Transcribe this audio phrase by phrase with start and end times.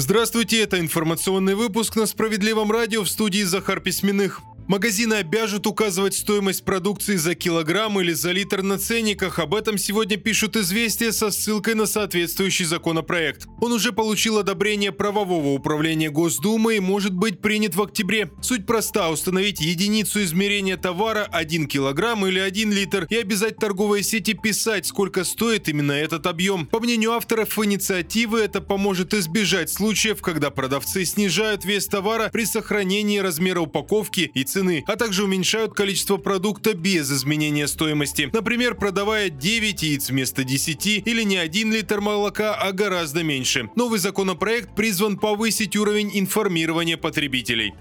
[0.00, 4.40] Здравствуйте, это информационный выпуск на Справедливом радио в студии Захар Письменных.
[4.70, 9.40] Магазины обяжут указывать стоимость продукции за килограмм или за литр на ценниках.
[9.40, 13.48] Об этом сегодня пишут «Известия» со ссылкой на соответствующий законопроект.
[13.60, 18.30] Он уже получил одобрение правового управления Госдумы и может быть принят в октябре.
[18.42, 24.34] Суть проста– установить единицу измерения товара 1 килограмм или 1 литр и обязать торговые сети
[24.34, 26.66] писать, сколько стоит именно этот объем.
[26.66, 33.18] По мнению авторов инициативы, это поможет избежать случаев, когда продавцы снижают вес товара при сохранении
[33.18, 38.30] размера упаковки и цены цены, а также уменьшают количество продукта без изменения стоимости.
[38.32, 43.70] Например, продавая 9 яиц вместо 10 или не 1 литр молока, а гораздо меньше.
[43.74, 47.74] Новый законопроект призван повысить уровень информирования потребителей.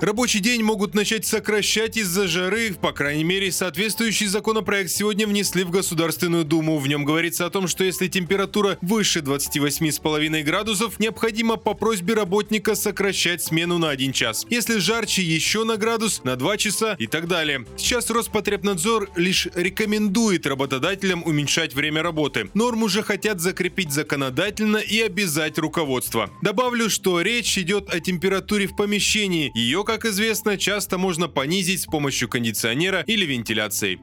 [0.00, 2.72] Рабочий день могут начать сокращать из-за жары.
[2.80, 6.78] По крайней мере, соответствующий законопроект сегодня внесли в Государственную Думу.
[6.78, 12.76] В нем говорится о том, что если температура выше 28,5 градусов, необходимо по просьбе работника
[12.76, 14.46] сокращать смену на 1 час.
[14.48, 17.66] Если жарче, еще на градус, на 2 часа и так далее.
[17.76, 22.50] Сейчас Роспотребнадзор лишь рекомендует работодателям уменьшать время работы.
[22.54, 26.30] Норму же хотят закрепить законодательно и обязать руководство.
[26.40, 29.50] Добавлю, что речь идет о температуре в помещении.
[29.54, 33.98] Ее как известно, часто можно понизить с помощью кондиционера или вентиляции.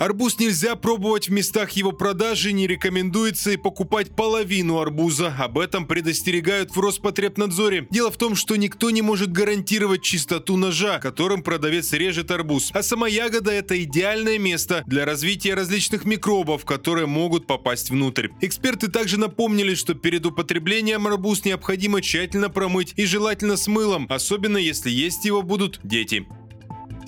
[0.00, 5.36] Арбуз нельзя пробовать в местах его продажи, не рекомендуется и покупать половину арбуза.
[5.38, 7.86] Об этом предостерегают в Роспотребнадзоре.
[7.90, 12.70] Дело в том, что никто не может гарантировать чистоту ножа, которым продавец режет арбуз.
[12.72, 18.28] А сама ягода– это идеальное место для развития различных микробов, которые могут попасть внутрь.
[18.40, 24.56] Эксперты также напомнили, что перед употреблением арбуз необходимо тщательно промыть и желательно с мылом, особенно
[24.56, 26.26] если есть его будут дети.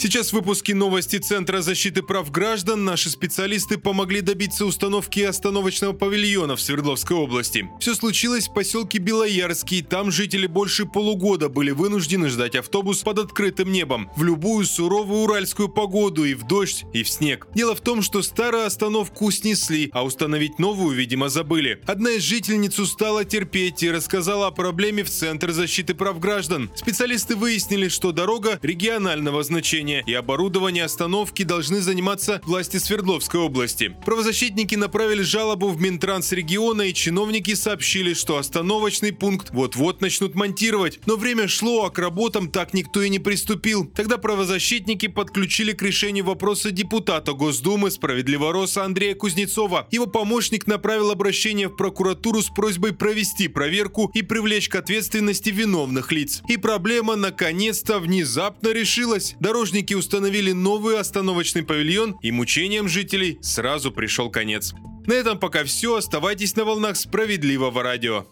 [0.03, 6.57] Сейчас в выпуске новости Центра защиты прав граждан наши специалисты помогли добиться установки остановочного павильона
[6.57, 7.71] в Свердловской области.
[7.79, 9.81] Все случилось в поселке Белоярский.
[9.81, 15.69] Там жители больше полугода были вынуждены ждать автобус под открытым небом в любую суровую уральскую
[15.69, 17.47] погоду и в дождь, и в снег.
[17.55, 21.81] Дело в том, что старую остановку снесли, а установить новую, видимо, забыли.
[21.87, 26.73] Одна из жительниц устала терпеть и рассказала о проблеме в Центр защиты прав граждан.
[26.75, 33.95] Специалисты выяснили, что дорога регионального значения оборудования и оборудование остановки должны заниматься власти Свердловской области.
[34.05, 41.01] Правозащитники направили жалобу в Минтранс региона и чиновники сообщили, что остановочный пункт вот-вот начнут монтировать.
[41.07, 43.87] Но время шло, а к работам так никто и не приступил.
[43.87, 49.89] Тогда правозащитники подключили к решению вопроса депутата Госдумы Справедливороса Андрея Кузнецова.
[49.91, 56.13] Его помощник направил обращение в прокуратуру с просьбой провести проверку и привлечь к ответственности виновных
[56.13, 56.43] лиц.
[56.49, 59.35] И проблема наконец-то внезапно решилась.
[59.41, 64.75] Дорожники Чиновники установили новый остановочный павильон, и мучениям жителей сразу пришел конец.
[65.07, 65.97] На этом пока все.
[65.97, 68.27] Оставайтесь на волнах справедливого радио.